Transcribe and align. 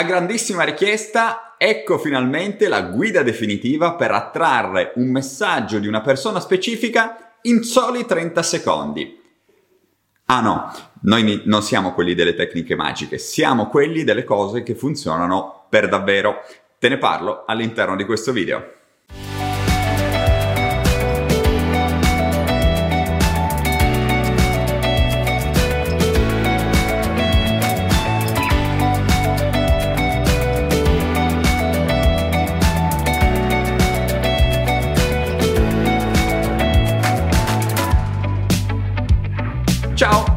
A 0.00 0.04
grandissima 0.04 0.62
richiesta, 0.62 1.56
ecco 1.58 1.98
finalmente 1.98 2.68
la 2.68 2.80
guida 2.80 3.22
definitiva 3.22 3.96
per 3.96 4.12
attrarre 4.12 4.92
un 4.94 5.10
messaggio 5.10 5.78
di 5.78 5.86
una 5.86 6.00
persona 6.00 6.40
specifica 6.40 7.34
in 7.42 7.62
soli 7.62 8.06
30 8.06 8.42
secondi. 8.42 9.20
Ah 10.24 10.40
no, 10.40 10.72
noi 11.02 11.42
non 11.44 11.62
siamo 11.62 11.92
quelli 11.92 12.14
delle 12.14 12.34
tecniche 12.34 12.74
magiche, 12.74 13.18
siamo 13.18 13.68
quelli 13.68 14.02
delle 14.02 14.24
cose 14.24 14.62
che 14.62 14.74
funzionano 14.74 15.66
per 15.68 15.86
davvero. 15.86 16.44
Te 16.78 16.88
ne 16.88 16.96
parlo 16.96 17.44
all'interno 17.46 17.94
di 17.94 18.06
questo 18.06 18.32
video. 18.32 18.79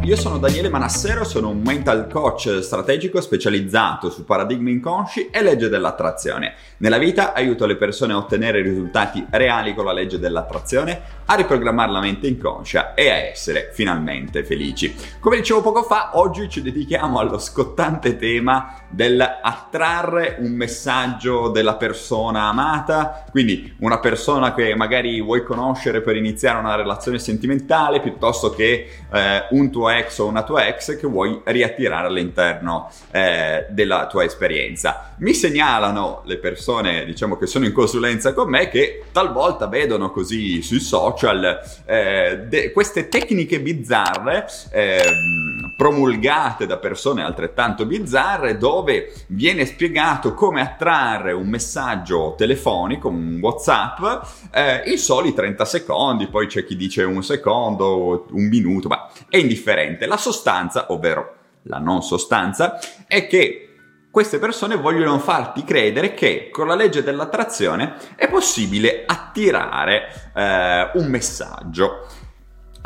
Io 0.04 0.18
sono 0.18 0.38
Daniele 0.38 0.68
Manassero, 0.68 1.24
sono 1.24 1.48
un 1.48 1.62
mental 1.62 2.10
coach 2.12 2.60
strategico 2.60 3.22
specializzato 3.22 4.10
su 4.10 4.26
paradigmi 4.26 4.70
inconsci 4.72 5.30
e 5.30 5.42
legge 5.42 5.70
dell'attrazione. 5.70 6.56
Nella 6.78 6.98
vita 6.98 7.32
aiuto 7.32 7.66
le 7.66 7.78
persone 7.78 8.12
a 8.12 8.18
ottenere 8.18 8.62
risultati 8.62 9.26
reali 9.30 9.74
con 9.74 9.86
la 9.86 9.94
legge 9.94 10.20
dell'attrazione, 10.20 11.02
a 11.26 11.36
riprogrammare 11.36 11.90
la 11.90 12.02
mente 12.02 12.28
inconscia 12.28 12.96
e 12.96 13.10
a 13.10 13.16
essere 13.16 13.70
finalmente 13.72 14.44
felici. 14.44 14.94
Come 15.22 15.38
dicevo 15.38 15.62
poco 15.62 15.84
fa, 15.84 16.12
oggi 16.16 16.50
ci 16.50 16.62
dedichiamo 16.62 17.20
allo 17.20 17.40
scottante 17.40 18.18
tema 18.18 18.76
dell'attrarre 18.90 20.36
un 20.40 20.52
messaggio 20.52 21.48
della 21.48 21.76
persona 21.76 22.50
amata, 22.50 23.24
quindi 23.32 23.74
una 23.80 24.00
persona 24.00 24.54
che 24.54 24.76
magari 24.76 25.22
vuoi 25.22 25.44
conoscere 25.44 26.02
per 26.02 26.18
iniziare 26.18 26.60
una 26.60 26.76
relazione 26.76 27.20
sentimentale 27.20 28.02
piuttosto 28.02 28.50
che 28.50 28.90
eh, 29.10 29.48
un 29.52 29.72
tuo 29.72 29.92
ex 29.98 30.18
o 30.20 30.28
una 30.28 30.44
tua 30.44 30.68
ex 30.68 30.98
che 30.98 31.08
vuoi 31.08 31.42
riattirare 31.44 32.08
all'interno 32.08 32.90
eh, 33.12 33.66
della 33.70 34.08
tua 34.08 34.24
esperienza. 34.24 35.16
Mi 35.18 35.34
segnalano 35.34 36.22
le 36.26 36.38
persone, 36.38 37.06
diciamo 37.06 37.38
che 37.38 37.48
sono 37.48 37.66
in 37.66 37.74
consulenza 37.74 38.34
con 38.34 38.50
me, 38.50 38.70
che 38.70 39.04
talvolta 39.12 39.68
vedono 39.68 40.12
così 40.12 40.62
sui 40.62 40.80
social 40.80 41.60
eh, 41.86 42.44
de- 42.48 42.72
queste 42.72 43.10
tecniche 43.10 43.60
bizzarre 43.60 44.48
ehm, 44.72 45.53
promulgate 45.76 46.66
da 46.66 46.78
persone 46.78 47.24
altrettanto 47.24 47.86
bizzarre 47.86 48.58
dove 48.58 49.14
viene 49.28 49.66
spiegato 49.66 50.34
come 50.34 50.62
attrarre 50.62 51.32
un 51.32 51.48
messaggio 51.48 52.36
telefonico, 52.38 53.10
un 53.10 53.40
WhatsApp, 53.42 54.26
eh, 54.52 54.84
in 54.86 54.98
soli 54.98 55.34
30 55.34 55.66
secondi, 55.66 56.28
poi 56.28 56.48
c'è 56.48 56.64
chi 56.64 56.76
dice 56.76 57.04
un 57.04 57.24
secondo, 57.24 58.28
un 58.32 58.48
minuto, 58.48 58.88
ma 58.88 59.10
è 59.30 59.38
indifferente. 59.38 60.06
La 60.06 60.18
sostanza, 60.18 60.88
ovvero 60.90 61.36
la 61.64 61.80
non 61.80 62.02
sostanza, 62.04 62.80
è 63.08 63.28
che 63.28 63.70
queste 64.14 64.38
persone 64.38 64.76
vogliono 64.76 65.18
farti 65.18 65.64
credere 65.64 66.14
che 66.14 66.50
con 66.52 66.68
la 66.68 66.76
legge 66.76 67.02
dell'attrazione 67.02 67.96
è 68.16 68.30
possibile 68.30 69.06
attirare 69.08 70.32
eh, 70.36 70.92
un 70.94 71.08
messaggio. 71.08 72.06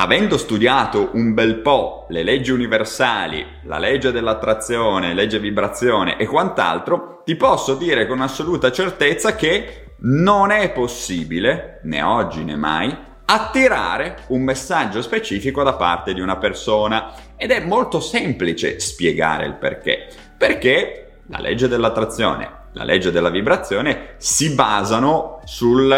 Avendo 0.00 0.36
studiato 0.36 1.10
un 1.14 1.34
bel 1.34 1.56
po' 1.56 2.06
le 2.10 2.22
leggi 2.22 2.52
universali, 2.52 3.44
la 3.64 3.78
legge 3.78 4.12
dell'attrazione, 4.12 5.12
legge 5.12 5.40
vibrazione 5.40 6.16
e 6.18 6.24
quant'altro, 6.24 7.22
ti 7.24 7.34
posso 7.34 7.74
dire 7.74 8.06
con 8.06 8.20
assoluta 8.20 8.70
certezza 8.70 9.34
che 9.34 9.94
non 10.02 10.52
è 10.52 10.70
possibile, 10.70 11.80
né 11.82 12.00
oggi 12.00 12.44
né 12.44 12.54
mai, 12.54 12.96
attirare 13.24 14.18
un 14.28 14.42
messaggio 14.42 15.02
specifico 15.02 15.64
da 15.64 15.72
parte 15.72 16.14
di 16.14 16.20
una 16.20 16.36
persona. 16.36 17.14
Ed 17.36 17.50
è 17.50 17.58
molto 17.58 17.98
semplice 17.98 18.78
spiegare 18.78 19.46
il 19.46 19.54
perché. 19.54 20.06
Perché 20.38 21.22
la 21.26 21.40
legge 21.40 21.66
dell'attrazione, 21.66 22.48
la 22.74 22.84
legge 22.84 23.10
della 23.10 23.30
vibrazione 23.30 24.14
si 24.18 24.54
basano 24.54 25.40
sul, 25.42 25.92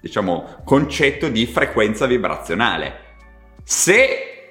diciamo, 0.00 0.60
concetto 0.64 1.28
di 1.28 1.44
frequenza 1.46 2.06
vibrazionale 2.06 3.02
se 3.68 4.50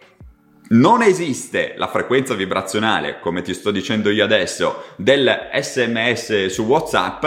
non 0.71 1.01
esiste 1.01 1.75
la 1.77 1.87
frequenza 1.87 2.33
vibrazionale, 2.33 3.21
come 3.21 3.41
ti 3.43 3.53
sto 3.53 3.71
dicendo 3.71 4.09
io 4.09 4.25
adesso, 4.25 4.87
del 4.97 5.49
SMS 5.53 6.47
su 6.47 6.63
WhatsApp, 6.63 7.25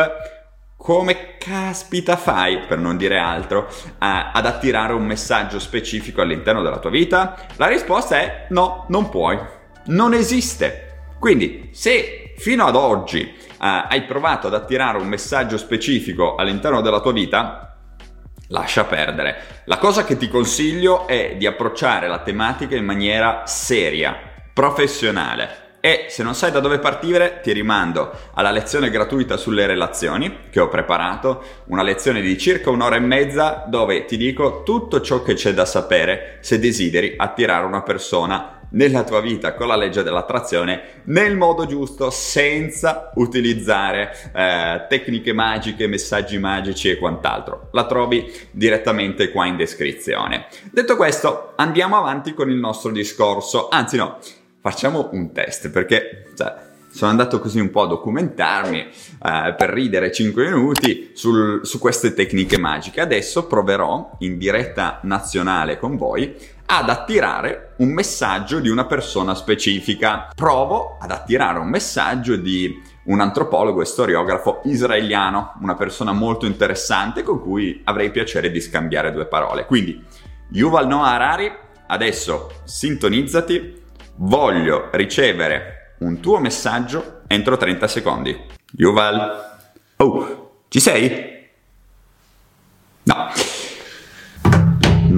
come 0.76 1.38
caspita 1.38 2.16
fai, 2.16 2.66
per 2.66 2.76
non 2.76 2.98
dire 2.98 3.16
altro, 3.16 3.70
a, 4.00 4.32
ad 4.32 4.44
attirare 4.44 4.92
un 4.92 5.06
messaggio 5.06 5.58
specifico 5.58 6.20
all'interno 6.20 6.60
della 6.60 6.78
tua 6.78 6.90
vita? 6.90 7.46
La 7.56 7.68
risposta 7.68 8.18
è 8.18 8.46
no, 8.50 8.84
non 8.88 9.08
puoi. 9.08 9.38
Non 9.86 10.12
esiste. 10.12 11.06
Quindi, 11.18 11.70
se 11.72 12.34
fino 12.36 12.66
ad 12.66 12.76
oggi 12.76 13.22
uh, 13.22 13.86
hai 13.88 14.02
provato 14.02 14.48
ad 14.48 14.54
attirare 14.54 14.98
un 14.98 15.08
messaggio 15.08 15.56
specifico 15.56 16.34
all'interno 16.34 16.82
della 16.82 17.00
tua 17.00 17.12
vita, 17.12 17.67
lascia 18.48 18.84
perdere. 18.84 19.62
La 19.64 19.78
cosa 19.78 20.04
che 20.04 20.16
ti 20.16 20.28
consiglio 20.28 21.06
è 21.06 21.36
di 21.36 21.46
approcciare 21.46 22.08
la 22.08 22.20
tematica 22.20 22.76
in 22.76 22.84
maniera 22.84 23.42
seria, 23.46 24.16
professionale. 24.52 25.66
E 25.80 26.06
se 26.08 26.24
non 26.24 26.34
sai 26.34 26.50
da 26.50 26.58
dove 26.58 26.80
partire, 26.80 27.40
ti 27.40 27.52
rimando 27.52 28.10
alla 28.34 28.50
lezione 28.50 28.90
gratuita 28.90 29.36
sulle 29.36 29.66
relazioni 29.66 30.48
che 30.50 30.58
ho 30.58 30.68
preparato, 30.68 31.42
una 31.66 31.82
lezione 31.82 32.20
di 32.20 32.36
circa 32.36 32.70
un'ora 32.70 32.96
e 32.96 33.00
mezza 33.00 33.64
dove 33.68 34.04
ti 34.04 34.16
dico 34.16 34.64
tutto 34.64 35.00
ciò 35.00 35.22
che 35.22 35.34
c'è 35.34 35.54
da 35.54 35.64
sapere 35.64 36.38
se 36.40 36.58
desideri 36.58 37.14
attirare 37.16 37.64
una 37.64 37.82
persona 37.82 38.57
nella 38.70 39.04
tua 39.04 39.20
vita 39.20 39.54
con 39.54 39.68
la 39.68 39.76
legge 39.76 40.02
dell'attrazione 40.02 41.02
nel 41.04 41.36
modo 41.36 41.66
giusto 41.66 42.10
senza 42.10 43.10
utilizzare 43.14 44.14
eh, 44.34 44.86
tecniche 44.88 45.32
magiche, 45.32 45.86
messaggi 45.86 46.38
magici 46.38 46.90
e 46.90 46.98
quant'altro. 46.98 47.68
La 47.72 47.86
trovi 47.86 48.30
direttamente 48.50 49.30
qua 49.30 49.46
in 49.46 49.56
descrizione. 49.56 50.46
Detto 50.70 50.96
questo, 50.96 51.52
andiamo 51.56 51.96
avanti 51.96 52.34
con 52.34 52.50
il 52.50 52.56
nostro 52.56 52.90
discorso. 52.90 53.68
Anzi 53.68 53.96
no, 53.96 54.18
facciamo 54.60 55.08
un 55.12 55.32
test 55.32 55.70
perché... 55.70 56.32
Cioè, 56.36 56.66
sono 56.90 57.10
andato 57.10 57.38
così 57.38 57.60
un 57.60 57.70
po' 57.70 57.82
a 57.82 57.86
documentarmi 57.86 58.80
eh, 58.80 59.54
per 59.56 59.70
ridere 59.70 60.10
5 60.10 60.44
minuti 60.50 61.10
sul, 61.12 61.60
su 61.64 61.78
queste 61.78 62.14
tecniche 62.14 62.58
magiche. 62.58 63.00
Adesso 63.00 63.46
proverò 63.46 64.16
in 64.20 64.38
diretta 64.38 64.98
nazionale 65.02 65.78
con 65.78 65.96
voi 65.96 66.34
ad 66.70 66.90
attirare 66.90 67.72
un 67.78 67.88
messaggio 67.88 68.60
di 68.60 68.68
una 68.68 68.84
persona 68.84 69.34
specifica. 69.34 70.28
Provo 70.34 70.98
ad 71.00 71.10
attirare 71.10 71.58
un 71.58 71.68
messaggio 71.68 72.36
di 72.36 72.82
un 73.04 73.20
antropologo 73.20 73.80
e 73.80 73.86
storiografo 73.86 74.60
israeliano, 74.64 75.54
una 75.62 75.74
persona 75.76 76.12
molto 76.12 76.44
interessante 76.44 77.22
con 77.22 77.40
cui 77.40 77.80
avrei 77.84 78.10
piacere 78.10 78.50
di 78.50 78.60
scambiare 78.60 79.12
due 79.12 79.26
parole. 79.26 79.64
Quindi, 79.64 80.04
Yuval 80.50 80.86
Noah 80.86 81.12
Harari, 81.12 81.50
adesso 81.86 82.50
sintonizzati, 82.64 83.82
voglio 84.16 84.90
ricevere 84.92 85.94
un 86.00 86.20
tuo 86.20 86.38
messaggio 86.38 87.22
entro 87.28 87.56
30 87.56 87.88
secondi. 87.88 88.38
Yuval, 88.72 89.58
oh, 89.96 90.64
ci 90.68 90.80
sei? 90.80 91.46
No. 93.04 93.30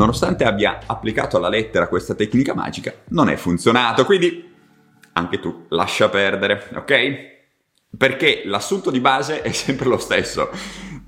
Nonostante 0.01 0.45
abbia 0.45 0.79
applicato 0.87 1.37
alla 1.37 1.51
lettera 1.51 1.87
questa 1.87 2.15
tecnica 2.15 2.55
magica, 2.55 2.91
non 3.09 3.29
è 3.29 3.37
funzionato, 3.37 4.07
quindi 4.07 4.51
anche 5.13 5.39
tu 5.41 5.67
lascia 5.69 6.09
perdere, 6.09 6.71
ok? 6.75 7.29
Perché 7.99 8.41
l'assunto 8.47 8.91
di 8.91 8.99
base 8.99 9.43
è 9.43 9.53
sempre 9.53 9.89
lo 9.89 9.99
stesso. 9.99 10.49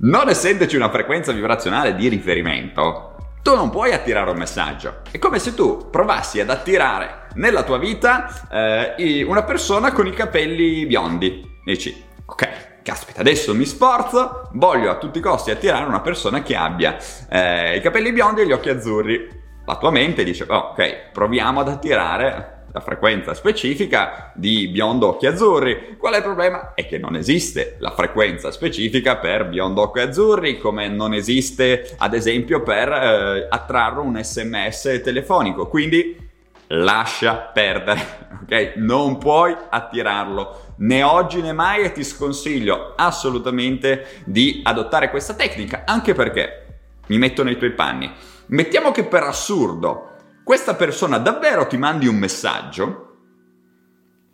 Non 0.00 0.28
essendoci 0.28 0.76
una 0.76 0.90
frequenza 0.90 1.32
vibrazionale 1.32 1.94
di 1.94 2.08
riferimento, 2.08 3.16
tu 3.42 3.54
non 3.54 3.70
puoi 3.70 3.94
attirare 3.94 4.30
un 4.30 4.36
messaggio. 4.36 5.00
È 5.10 5.18
come 5.18 5.38
se 5.38 5.54
tu 5.54 5.88
provassi 5.88 6.38
ad 6.40 6.50
attirare 6.50 7.28
nella 7.36 7.62
tua 7.62 7.78
vita 7.78 8.46
eh, 8.50 9.22
una 9.22 9.44
persona 9.44 9.90
con 9.92 10.06
i 10.06 10.12
capelli 10.12 10.84
biondi. 10.84 11.60
Dici, 11.64 12.04
ok, 12.26 12.71
caspita, 12.82 13.20
adesso 13.20 13.54
mi 13.54 13.64
sforzo, 13.64 14.48
voglio 14.52 14.90
a 14.90 14.96
tutti 14.96 15.18
i 15.18 15.22
costi 15.22 15.50
attirare 15.50 15.84
una 15.84 16.00
persona 16.00 16.42
che 16.42 16.56
abbia 16.56 16.96
eh, 17.28 17.76
i 17.76 17.80
capelli 17.80 18.12
biondi 18.12 18.42
e 18.42 18.46
gli 18.46 18.52
occhi 18.52 18.68
azzurri. 18.68 19.40
La 19.64 19.76
tua 19.76 19.90
mente 19.90 20.24
dice, 20.24 20.44
oh, 20.48 20.70
ok, 20.72 21.10
proviamo 21.12 21.60
ad 21.60 21.68
attirare 21.68 22.60
la 22.72 22.80
frequenza 22.80 23.34
specifica 23.34 24.32
di 24.34 24.68
biondo 24.68 25.08
occhi 25.08 25.26
azzurri. 25.26 25.96
Qual 25.98 26.14
è 26.14 26.16
il 26.16 26.22
problema? 26.22 26.72
È 26.74 26.86
che 26.86 26.98
non 26.98 27.16
esiste 27.16 27.76
la 27.78 27.90
frequenza 27.90 28.50
specifica 28.50 29.16
per 29.16 29.46
biondo 29.46 29.82
occhi 29.82 30.00
azzurri, 30.00 30.58
come 30.58 30.88
non 30.88 31.12
esiste 31.12 31.94
ad 31.98 32.14
esempio 32.14 32.62
per 32.62 32.88
eh, 32.90 33.46
attrarre 33.48 34.00
un 34.00 34.18
sms 34.20 35.00
telefonico. 35.04 35.68
Quindi 35.68 36.30
lascia 36.72 37.34
perdere, 37.34 38.28
ok? 38.42 38.74
Non 38.76 39.18
puoi 39.18 39.56
attirarlo 39.70 40.74
né 40.78 41.02
oggi 41.02 41.40
né 41.40 41.52
mai 41.52 41.82
e 41.82 41.92
ti 41.92 42.04
sconsiglio 42.04 42.94
assolutamente 42.96 44.22
di 44.24 44.60
adottare 44.64 45.10
questa 45.10 45.34
tecnica, 45.34 45.82
anche 45.86 46.14
perché 46.14 46.66
mi 47.08 47.18
metto 47.18 47.42
nei 47.42 47.56
tuoi 47.56 47.72
panni. 47.72 48.10
Mettiamo 48.46 48.90
che 48.90 49.04
per 49.04 49.22
assurdo 49.22 50.10
questa 50.44 50.74
persona 50.74 51.18
davvero 51.18 51.66
ti 51.66 51.76
mandi 51.76 52.06
un 52.06 52.16
messaggio, 52.16 53.16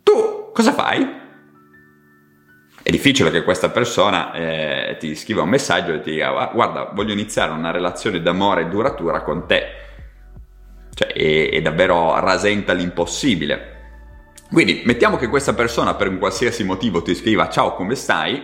tu 0.03 0.51
cosa 0.53 0.73
fai? 0.73 1.17
È 2.81 2.89
difficile 2.89 3.29
che 3.29 3.43
questa 3.43 3.69
persona 3.69 4.31
eh, 4.31 4.97
ti 4.99 5.13
scriva 5.15 5.43
un 5.43 5.49
messaggio 5.49 5.93
e 5.93 6.01
ti 6.01 6.11
dica 6.11 6.49
guarda 6.53 6.89
voglio 6.93 7.11
iniziare 7.11 7.51
una 7.51 7.71
relazione 7.71 8.21
d'amore 8.21 8.69
duratura 8.69 9.21
con 9.21 9.45
te. 9.45 9.88
Cioè, 10.99 11.13
è, 11.13 11.49
è 11.51 11.61
davvero 11.61 12.19
rasenta 12.19 12.73
l'impossibile. 12.73 13.77
Quindi 14.51 14.81
mettiamo 14.83 15.15
che 15.15 15.29
questa 15.29 15.53
persona 15.53 15.93
per 15.93 16.09
un 16.09 16.17
qualsiasi 16.17 16.65
motivo 16.65 17.01
ti 17.01 17.15
scriva 17.15 17.47
ciao 17.47 17.73
come 17.73 17.95
stai, 17.95 18.43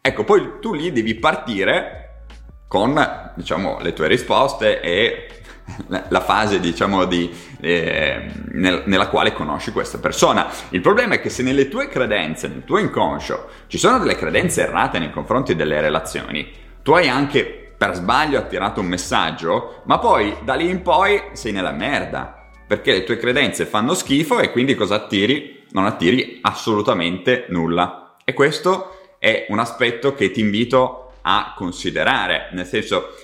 ecco 0.00 0.22
poi 0.22 0.60
tu 0.60 0.72
lì 0.72 0.92
devi 0.92 1.16
partire 1.16 2.26
con 2.68 3.32
diciamo, 3.34 3.78
le 3.80 3.92
tue 3.92 4.06
risposte 4.06 4.80
e 4.80 5.26
la 6.08 6.20
fase 6.20 6.60
diciamo 6.60 7.06
di, 7.06 7.28
eh, 7.60 8.30
nel, 8.52 8.84
nella 8.86 9.08
quale 9.08 9.32
conosci 9.32 9.72
questa 9.72 9.98
persona. 9.98 10.46
Il 10.68 10.82
problema 10.82 11.14
è 11.14 11.20
che 11.20 11.28
se 11.28 11.42
nelle 11.42 11.66
tue 11.66 11.88
credenze, 11.88 12.46
nel 12.46 12.62
tuo 12.62 12.78
inconscio, 12.78 13.48
ci 13.66 13.78
sono 13.78 13.98
delle 13.98 14.14
credenze 14.14 14.62
errate 14.62 15.00
nei 15.00 15.10
confronti 15.10 15.56
delle 15.56 15.80
relazioni, 15.80 16.52
tu 16.84 16.92
hai 16.92 17.08
anche 17.08 17.55
per 17.76 17.94
sbaglio 17.94 18.38
attirato 18.38 18.80
un 18.80 18.86
messaggio, 18.86 19.82
ma 19.84 19.98
poi 19.98 20.36
da 20.42 20.54
lì 20.54 20.68
in 20.68 20.82
poi 20.82 21.22
sei 21.32 21.52
nella 21.52 21.72
merda. 21.72 22.48
Perché 22.66 22.92
le 22.92 23.04
tue 23.04 23.16
credenze 23.16 23.66
fanno 23.66 23.94
schifo 23.94 24.40
e 24.40 24.50
quindi 24.50 24.74
cosa 24.74 24.96
attiri? 24.96 25.64
Non 25.70 25.86
attiri 25.86 26.38
assolutamente 26.42 27.46
nulla. 27.50 28.16
E 28.24 28.32
questo 28.32 29.14
è 29.18 29.46
un 29.50 29.58
aspetto 29.58 30.14
che 30.14 30.30
ti 30.30 30.40
invito 30.40 31.12
a 31.22 31.54
considerare, 31.56 32.48
nel 32.52 32.66
senso 32.66 33.14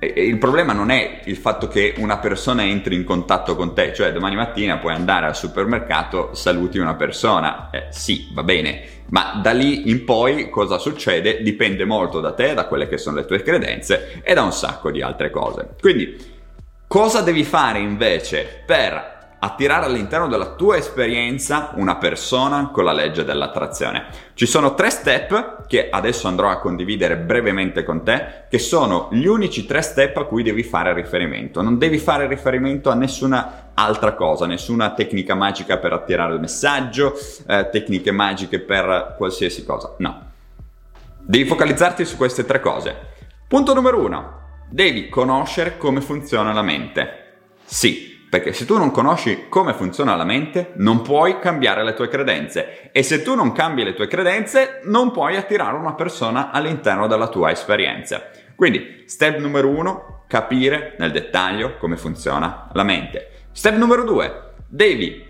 il 0.00 0.38
problema 0.38 0.72
non 0.72 0.90
è 0.90 1.20
il 1.24 1.36
fatto 1.36 1.68
che 1.68 1.94
una 1.98 2.16
persona 2.18 2.64
entri 2.64 2.94
in 2.94 3.04
contatto 3.04 3.54
con 3.54 3.74
te, 3.74 3.92
cioè 3.92 4.12
domani 4.12 4.34
mattina 4.34 4.78
puoi 4.78 4.94
andare 4.94 5.26
al 5.26 5.36
supermercato, 5.36 6.34
saluti 6.34 6.78
una 6.78 6.94
persona, 6.94 7.68
eh, 7.70 7.88
sì, 7.90 8.28
va 8.32 8.42
bene, 8.42 8.82
ma 9.08 9.38
da 9.42 9.52
lì 9.52 9.90
in 9.90 10.04
poi 10.04 10.48
cosa 10.48 10.78
succede? 10.78 11.42
Dipende 11.42 11.84
molto 11.84 12.20
da 12.20 12.32
te, 12.32 12.54
da 12.54 12.66
quelle 12.66 12.88
che 12.88 12.96
sono 12.96 13.16
le 13.16 13.26
tue 13.26 13.42
credenze 13.42 14.22
e 14.22 14.32
da 14.32 14.42
un 14.42 14.52
sacco 14.52 14.90
di 14.90 15.02
altre 15.02 15.28
cose. 15.28 15.74
Quindi, 15.78 16.16
cosa 16.86 17.20
devi 17.20 17.44
fare 17.44 17.80
invece 17.80 18.62
per 18.64 19.19
attirare 19.42 19.86
all'interno 19.86 20.28
della 20.28 20.54
tua 20.54 20.76
esperienza 20.76 21.72
una 21.74 21.96
persona 21.96 22.68
con 22.70 22.84
la 22.84 22.92
legge 22.92 23.24
dell'attrazione. 23.24 24.06
Ci 24.34 24.46
sono 24.46 24.74
tre 24.74 24.90
step 24.90 25.66
che 25.66 25.88
adesso 25.90 26.28
andrò 26.28 26.50
a 26.50 26.58
condividere 26.58 27.16
brevemente 27.16 27.82
con 27.82 28.04
te, 28.04 28.44
che 28.50 28.58
sono 28.58 29.08
gli 29.12 29.24
unici 29.26 29.64
tre 29.64 29.80
step 29.80 30.18
a 30.18 30.24
cui 30.24 30.42
devi 30.42 30.62
fare 30.62 30.92
riferimento. 30.92 31.62
Non 31.62 31.78
devi 31.78 31.98
fare 31.98 32.26
riferimento 32.26 32.90
a 32.90 32.94
nessuna 32.94 33.70
altra 33.74 34.12
cosa, 34.12 34.46
nessuna 34.46 34.92
tecnica 34.92 35.34
magica 35.34 35.78
per 35.78 35.94
attirare 35.94 36.34
il 36.34 36.40
messaggio, 36.40 37.14
eh, 37.46 37.68
tecniche 37.70 38.10
magiche 38.10 38.60
per 38.60 39.14
qualsiasi 39.16 39.64
cosa. 39.64 39.94
No. 39.98 40.28
Devi 41.18 41.46
focalizzarti 41.46 42.04
su 42.04 42.16
queste 42.16 42.44
tre 42.44 42.60
cose. 42.60 42.94
Punto 43.48 43.72
numero 43.72 43.98
uno. 44.04 44.38
Devi 44.68 45.08
conoscere 45.08 45.78
come 45.78 46.00
funziona 46.00 46.52
la 46.52 46.62
mente. 46.62 47.16
Sì, 47.64 48.09
perché 48.30 48.52
se 48.52 48.64
tu 48.64 48.78
non 48.78 48.92
conosci 48.92 49.46
come 49.48 49.74
funziona 49.74 50.14
la 50.14 50.24
mente, 50.24 50.70
non 50.76 51.02
puoi 51.02 51.40
cambiare 51.40 51.82
le 51.82 51.94
tue 51.94 52.06
credenze. 52.06 52.90
E 52.92 53.02
se 53.02 53.22
tu 53.22 53.34
non 53.34 53.50
cambi 53.50 53.82
le 53.82 53.92
tue 53.92 54.06
credenze, 54.06 54.80
non 54.84 55.10
puoi 55.10 55.36
attirare 55.36 55.76
una 55.76 55.94
persona 55.94 56.52
all'interno 56.52 57.08
della 57.08 57.26
tua 57.26 57.50
esperienza. 57.50 58.30
Quindi, 58.54 59.02
step 59.06 59.38
numero 59.38 59.68
uno, 59.68 60.24
capire 60.28 60.94
nel 60.98 61.10
dettaglio 61.10 61.76
come 61.76 61.96
funziona 61.96 62.68
la 62.72 62.84
mente. 62.84 63.46
Step 63.50 63.74
numero 63.74 64.04
due, 64.04 64.52
devi 64.68 65.26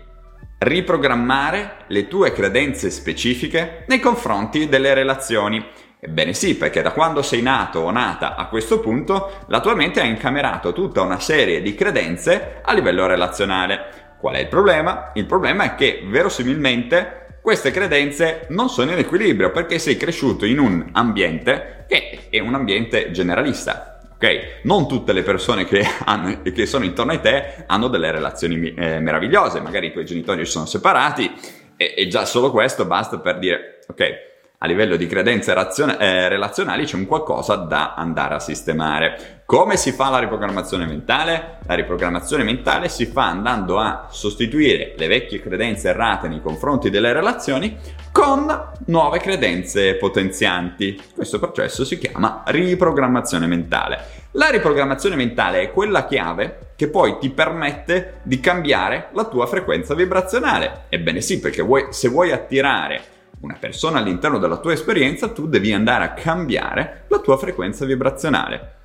riprogrammare 0.59 1.85
le 1.87 2.07
tue 2.07 2.31
credenze 2.31 2.91
specifiche 2.91 3.83
nei 3.87 3.99
confronti 3.99 4.69
delle 4.69 4.93
relazioni. 4.93 5.65
Ebbene 6.03 6.33
sì, 6.33 6.55
perché 6.55 6.81
da 6.81 6.93
quando 6.93 7.21
sei 7.21 7.43
nato 7.43 7.81
o 7.81 7.91
nata 7.91 8.35
a 8.35 8.47
questo 8.47 8.79
punto, 8.79 9.43
la 9.49 9.59
tua 9.59 9.75
mente 9.75 10.01
ha 10.01 10.03
incamerato 10.03 10.73
tutta 10.73 11.01
una 11.01 11.19
serie 11.19 11.61
di 11.61 11.75
credenze 11.75 12.59
a 12.63 12.73
livello 12.73 13.05
relazionale. 13.05 14.15
Qual 14.17 14.33
è 14.33 14.39
il 14.39 14.47
problema? 14.47 15.11
Il 15.13 15.27
problema 15.27 15.63
è 15.63 15.75
che 15.75 16.01
verosimilmente 16.03 17.37
queste 17.39 17.69
credenze 17.69 18.47
non 18.49 18.67
sono 18.69 18.93
in 18.93 18.97
equilibrio 18.97 19.51
perché 19.51 19.77
sei 19.77 19.95
cresciuto 19.95 20.47
in 20.47 20.57
un 20.57 20.89
ambiente 20.93 21.85
che 21.87 22.21
è 22.31 22.39
un 22.39 22.55
ambiente 22.55 23.11
generalista. 23.11 23.99
Ok? 24.15 24.61
Non 24.63 24.87
tutte 24.87 25.13
le 25.13 25.21
persone 25.21 25.65
che, 25.65 25.85
hanno, 26.05 26.41
che 26.41 26.65
sono 26.65 26.83
intorno 26.83 27.11
a 27.11 27.19
te 27.19 27.63
hanno 27.67 27.89
delle 27.89 28.09
relazioni 28.09 28.73
eh, 28.73 28.99
meravigliose, 28.99 29.61
magari 29.61 29.87
i 29.87 29.91
tuoi 29.91 30.05
genitori 30.05 30.47
sono 30.47 30.65
separati 30.65 31.31
e, 31.77 31.93
e 31.95 32.07
già 32.07 32.25
solo 32.25 32.49
questo 32.49 32.85
basta 32.85 33.19
per 33.19 33.37
dire 33.37 33.81
ok, 33.87 34.29
a 34.63 34.67
livello 34.67 34.95
di 34.95 35.07
credenze 35.07 35.55
razion- 35.55 35.97
eh, 35.99 36.29
relazionali 36.29 36.85
c'è 36.85 36.95
un 36.95 37.07
qualcosa 37.07 37.55
da 37.55 37.95
andare 37.95 38.35
a 38.35 38.39
sistemare. 38.39 39.41
Come 39.43 39.75
si 39.75 39.91
fa 39.91 40.09
la 40.09 40.19
riprogrammazione 40.19 40.85
mentale? 40.85 41.57
La 41.65 41.73
riprogrammazione 41.73 42.43
mentale 42.43 42.87
si 42.87 43.07
fa 43.07 43.27
andando 43.27 43.79
a 43.79 44.05
sostituire 44.11 44.93
le 44.95 45.07
vecchie 45.07 45.41
credenze 45.41 45.89
errate 45.89 46.27
nei 46.27 46.41
confronti 46.41 46.91
delle 46.91 47.11
relazioni 47.11 47.75
con 48.11 48.69
nuove 48.85 49.17
credenze 49.17 49.95
potenzianti. 49.95 51.01
Questo 51.15 51.39
processo 51.39 51.83
si 51.83 51.97
chiama 51.97 52.43
riprogrammazione 52.45 53.47
mentale. 53.47 54.19
La 54.33 54.51
riprogrammazione 54.51 55.15
mentale 55.15 55.61
è 55.61 55.71
quella 55.71 56.05
chiave 56.05 56.73
che 56.75 56.87
poi 56.87 57.17
ti 57.19 57.31
permette 57.31 58.19
di 58.21 58.39
cambiare 58.39 59.09
la 59.13 59.25
tua 59.25 59.47
frequenza 59.47 59.95
vibrazionale. 59.95 60.83
Ebbene 60.89 61.19
sì, 61.19 61.39
perché 61.39 61.63
vuoi, 61.63 61.87
se 61.89 62.09
vuoi 62.09 62.31
attirare 62.31 63.19
una 63.41 63.57
persona 63.59 63.99
all'interno 63.99 64.37
della 64.37 64.57
tua 64.57 64.73
esperienza, 64.73 65.29
tu 65.29 65.47
devi 65.47 65.73
andare 65.73 66.03
a 66.03 66.13
cambiare 66.13 67.05
la 67.07 67.19
tua 67.19 67.37
frequenza 67.37 67.85
vibrazionale. 67.85 68.75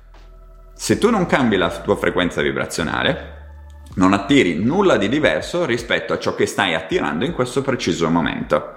Se 0.73 0.97
tu 0.97 1.09
non 1.09 1.25
cambi 1.25 1.57
la 1.57 1.69
tua 1.69 1.95
frequenza 1.95 2.41
vibrazionale, 2.41 3.35
non 3.95 4.13
attiri 4.13 4.55
nulla 4.63 4.97
di 4.97 5.09
diverso 5.09 5.65
rispetto 5.65 6.13
a 6.13 6.19
ciò 6.19 6.35
che 6.35 6.45
stai 6.45 6.75
attirando 6.75 7.25
in 7.25 7.33
questo 7.33 7.61
preciso 7.61 8.09
momento. 8.09 8.76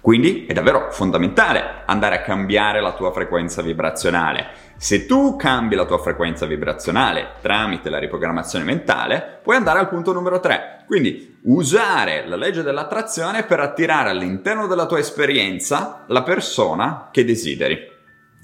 Quindi 0.00 0.46
è 0.46 0.52
davvero 0.54 0.88
fondamentale 0.90 1.82
andare 1.84 2.16
a 2.16 2.22
cambiare 2.22 2.80
la 2.80 2.92
tua 2.92 3.12
frequenza 3.12 3.60
vibrazionale. 3.60 4.46
Se 4.76 5.04
tu 5.04 5.36
cambi 5.36 5.74
la 5.74 5.84
tua 5.84 5.98
frequenza 5.98 6.46
vibrazionale 6.46 7.32
tramite 7.42 7.90
la 7.90 7.98
riprogrammazione 7.98 8.64
mentale, 8.64 9.40
puoi 9.42 9.56
andare 9.56 9.78
al 9.78 9.88
punto 9.88 10.12
numero 10.12 10.40
3. 10.40 10.84
Quindi 10.86 11.38
usare 11.42 12.26
la 12.26 12.36
legge 12.36 12.62
dell'attrazione 12.62 13.44
per 13.44 13.60
attirare 13.60 14.08
all'interno 14.08 14.66
della 14.66 14.86
tua 14.86 14.98
esperienza 14.98 16.04
la 16.08 16.22
persona 16.22 17.10
che 17.12 17.24
desideri. 17.24 17.78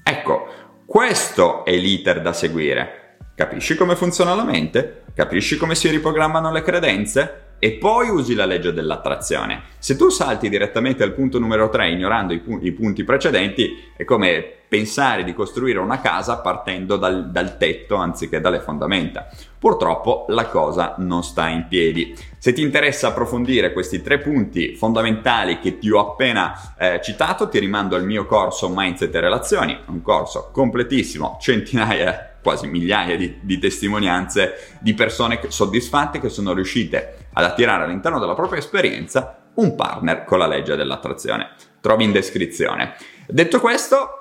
Ecco, 0.03 0.47
questo 0.85 1.65
è 1.65 1.75
l'iter 1.75 2.21
da 2.21 2.33
seguire. 2.33 3.17
Capisci 3.33 3.75
come 3.75 3.95
funziona 3.95 4.35
la 4.35 4.43
mente? 4.43 5.05
Capisci 5.15 5.57
come 5.57 5.73
si 5.73 5.89
riprogrammano 5.89 6.51
le 6.51 6.61
credenze? 6.61 7.46
E 7.59 7.73
poi 7.73 8.09
usi 8.09 8.35
la 8.35 8.45
legge 8.45 8.73
dell'attrazione. 8.73 9.63
Se 9.79 9.95
tu 9.95 10.09
salti 10.09 10.49
direttamente 10.49 11.03
al 11.03 11.13
punto 11.13 11.39
numero 11.39 11.69
3 11.69 11.89
ignorando 11.89 12.33
i, 12.33 12.39
pu- 12.39 12.59
i 12.61 12.71
punti 12.71 13.03
precedenti, 13.03 13.91
è 13.95 14.03
come 14.03 14.51
pensare 14.67 15.23
di 15.23 15.33
costruire 15.33 15.79
una 15.79 16.01
casa 16.01 16.39
partendo 16.39 16.97
dal, 16.97 17.31
dal, 17.31 17.57
tetto 17.57 17.95
anziché 17.95 18.41
dalle 18.41 18.59
fondamenta. 18.59 19.29
Purtroppo 19.57 20.25
la 20.29 20.47
cosa 20.47 20.95
non 20.97 21.23
sta 21.23 21.47
in 21.47 21.67
piedi. 21.69 22.15
Se 22.37 22.53
ti 22.53 22.61
interessa 22.61 23.07
approfondire 23.07 23.71
questi 23.71 24.01
tre 24.01 24.19
punti 24.19 24.75
fondamentali 24.75 25.59
che 25.59 25.77
ti 25.77 25.89
ho 25.89 25.99
appena 25.99 26.75
eh, 26.77 26.99
citato, 27.01 27.47
ti 27.47 27.59
rimando 27.59 27.95
al 27.95 28.05
mio 28.05 28.25
corso 28.25 28.69
Mindset 28.73 29.15
e 29.15 29.19
Relazioni, 29.19 29.79
un 29.87 30.01
corso 30.01 30.49
completissimo, 30.51 31.37
centinaia 31.39 32.33
quasi 32.41 32.67
migliaia 32.67 33.17
di, 33.17 33.39
di 33.41 33.59
testimonianze 33.59 34.77
di 34.79 34.93
persone 34.93 35.41
soddisfatte 35.47 36.19
che 36.19 36.29
sono 36.29 36.53
riuscite 36.53 37.26
ad 37.37 37.43
attirare 37.43 37.83
all'interno 37.83 38.19
della 38.19 38.33
propria 38.33 38.59
esperienza 38.59 39.51
un 39.55 39.75
partner 39.75 40.23
con 40.23 40.39
la 40.39 40.47
legge 40.47 40.75
dell'attrazione. 40.75 41.51
Trovi 41.81 42.03
in 42.03 42.11
descrizione. 42.11 42.95
Detto 43.27 43.59
questo, 43.59 44.17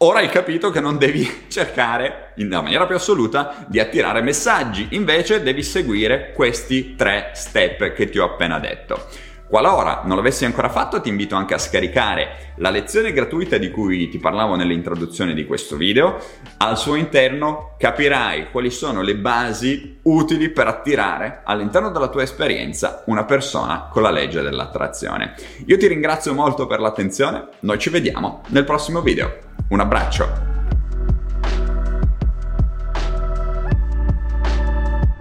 Ora 0.00 0.18
hai 0.18 0.28
capito 0.28 0.68
che 0.68 0.80
non 0.80 0.98
devi 0.98 1.26
cercare 1.48 2.34
in 2.36 2.48
maniera 2.48 2.86
più 2.86 2.96
assoluta 2.96 3.64
di 3.66 3.80
attirare 3.80 4.20
messaggi, 4.20 4.88
invece 4.90 5.42
devi 5.42 5.62
seguire 5.62 6.32
questi 6.34 6.94
tre 6.96 7.30
step 7.32 7.94
che 7.94 8.10
ti 8.10 8.18
ho 8.18 8.26
appena 8.26 8.58
detto. 8.58 9.06
Qualora 9.48 10.02
non 10.04 10.16
l'avessi 10.16 10.44
ancora 10.44 10.68
fatto, 10.68 11.00
ti 11.00 11.08
invito 11.08 11.36
anche 11.36 11.54
a 11.54 11.58
scaricare 11.58 12.54
la 12.56 12.70
lezione 12.70 13.12
gratuita 13.12 13.58
di 13.58 13.70
cui 13.70 14.08
ti 14.08 14.18
parlavo 14.18 14.56
nell'introduzione 14.56 15.34
di 15.34 15.46
questo 15.46 15.76
video. 15.76 16.18
Al 16.56 16.76
suo 16.76 16.96
interno 16.96 17.74
capirai 17.78 18.50
quali 18.50 18.70
sono 18.70 19.02
le 19.02 19.16
basi 19.16 19.98
utili 20.02 20.48
per 20.48 20.66
attirare 20.66 21.42
all'interno 21.44 21.90
della 21.90 22.08
tua 22.08 22.22
esperienza 22.22 23.04
una 23.06 23.24
persona 23.24 23.88
con 23.90 24.02
la 24.02 24.10
legge 24.10 24.42
dell'attrazione. 24.42 25.34
Io 25.66 25.78
ti 25.78 25.86
ringrazio 25.86 26.34
molto 26.34 26.66
per 26.66 26.80
l'attenzione, 26.80 27.48
noi 27.60 27.78
ci 27.78 27.90
vediamo 27.90 28.42
nel 28.48 28.64
prossimo 28.64 29.00
video. 29.00 29.32
Un 29.68 29.78
abbraccio! 29.80 30.55